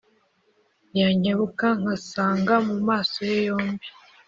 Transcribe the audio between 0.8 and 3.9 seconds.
.Yankebuka ngasanga Mu maso ye yombi